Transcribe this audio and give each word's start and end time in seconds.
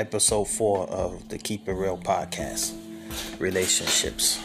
episode 0.00 0.48
four 0.48 0.88
of 0.88 1.28
the 1.28 1.36
Keep 1.36 1.68
It 1.68 1.74
Real 1.74 1.98
podcast 1.98 2.74
relationships. 3.38 4.40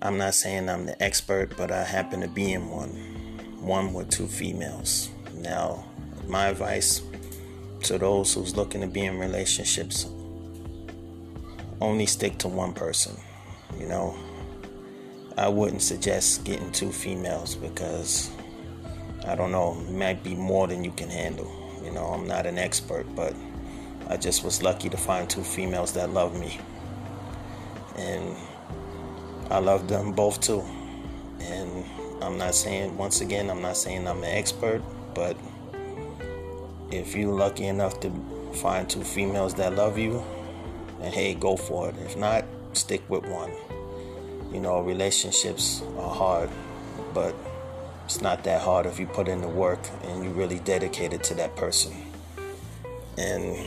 I'm 0.00 0.16
not 0.16 0.34
saying 0.34 0.68
I'm 0.68 0.86
the 0.86 1.02
expert, 1.02 1.56
but 1.56 1.72
I 1.72 1.82
happen 1.82 2.20
to 2.20 2.28
be 2.28 2.52
in 2.52 2.70
one. 2.70 2.90
One 3.60 3.92
with 3.92 4.10
two 4.10 4.28
females. 4.28 5.10
Now, 5.34 5.84
my 6.28 6.46
advice 6.46 7.02
to 7.82 7.98
those 7.98 8.32
who's 8.32 8.56
looking 8.56 8.80
to 8.82 8.86
be 8.86 9.04
in 9.04 9.18
relationships 9.18 10.06
only 11.80 12.06
stick 12.06 12.38
to 12.38 12.48
one 12.48 12.74
person. 12.74 13.16
You 13.76 13.88
know, 13.88 14.16
I 15.36 15.48
wouldn't 15.48 15.82
suggest 15.82 16.44
getting 16.44 16.70
two 16.70 16.92
females 16.92 17.56
because 17.56 18.30
I 19.26 19.34
don't 19.34 19.50
know, 19.50 19.74
might 19.90 20.22
be 20.22 20.36
more 20.36 20.68
than 20.68 20.84
you 20.84 20.92
can 20.92 21.10
handle. 21.10 21.65
You 21.86 21.92
know, 21.92 22.06
I'm 22.06 22.26
not 22.26 22.46
an 22.46 22.58
expert, 22.58 23.06
but 23.14 23.32
I 24.08 24.16
just 24.16 24.42
was 24.42 24.60
lucky 24.60 24.88
to 24.88 24.96
find 24.96 25.30
two 25.30 25.44
females 25.44 25.92
that 25.92 26.10
love 26.10 26.38
me. 26.38 26.58
And 27.96 28.34
I 29.52 29.60
love 29.60 29.86
them 29.86 30.10
both 30.10 30.40
too. 30.40 30.64
And 31.38 31.84
I'm 32.20 32.38
not 32.38 32.56
saying, 32.56 32.96
once 32.96 33.20
again, 33.20 33.48
I'm 33.48 33.62
not 33.62 33.76
saying 33.76 34.08
I'm 34.08 34.18
an 34.18 34.24
expert, 34.24 34.82
but 35.14 35.36
if 36.90 37.14
you're 37.14 37.32
lucky 37.32 37.66
enough 37.66 38.00
to 38.00 38.10
find 38.54 38.90
two 38.90 39.04
females 39.04 39.54
that 39.54 39.76
love 39.76 39.96
you, 39.96 40.24
then 40.98 41.12
hey, 41.12 41.34
go 41.34 41.56
for 41.56 41.90
it. 41.90 41.94
If 42.04 42.16
not, 42.16 42.44
stick 42.72 43.08
with 43.08 43.24
one. 43.26 43.52
You 44.52 44.58
know, 44.60 44.80
relationships 44.80 45.82
are 45.98 46.12
hard, 46.12 46.50
but 47.14 47.32
it's 48.06 48.20
not 48.20 48.44
that 48.44 48.62
hard 48.62 48.86
if 48.86 49.00
you 49.00 49.06
put 49.06 49.26
in 49.26 49.40
the 49.40 49.48
work 49.48 49.80
and 50.04 50.22
you 50.22 50.30
really 50.30 50.60
dedicated 50.60 51.24
to 51.24 51.34
that 51.34 51.56
person. 51.56 51.92
And 53.18 53.66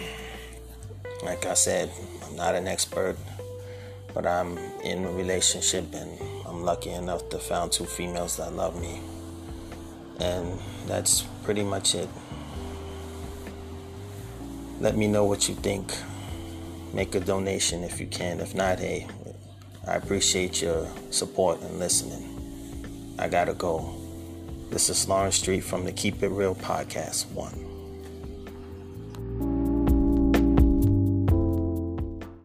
like 1.26 1.46
I 1.46 1.56
said, 1.56 1.92
I'm 2.26 2.38
not 2.38 2.56
an 2.56 2.66
expert, 2.66 3.18
but 4.14 4.26
I'm 4.26 4.58
in 4.82 5.04
a 5.04 5.12
relationship 5.12 5.94
and 5.94 6.18
I'm 6.48 6.64
lucky 6.64 6.92
enough 6.92 7.28
to 7.32 7.38
found 7.38 7.74
two 7.74 7.84
females 7.84 8.38
that 8.38 8.54
love 8.54 8.80
me. 8.80 9.02
And 10.22 10.58
that's 10.88 11.24
pretty 11.44 11.64
much 11.64 11.94
it. 11.94 12.08
Let 14.80 14.96
me 14.96 15.08
know 15.08 15.26
what 15.26 15.50
you 15.50 15.56
think. 15.56 15.94
Make 16.94 17.14
a 17.14 17.20
donation 17.20 17.84
if 17.84 18.00
you 18.00 18.08
can. 18.08 18.40
If 18.40 18.56
not, 18.56 18.80
hey, 18.80 19.06
I 19.86 19.96
appreciate 19.96 20.62
your 20.62 20.88
support 21.12 21.62
and 21.62 21.78
listening. 21.78 23.18
I 23.20 23.28
gotta 23.28 23.54
go. 23.54 23.99
This 24.70 24.88
is 24.88 25.10
Lawrence 25.10 25.38
Street 25.38 25.62
from 25.62 25.86
the 25.86 25.92
Keep 25.92 26.22
It 26.22 26.30
Real 26.30 26.54
Podcast 26.54 27.26
1. 27.32 27.69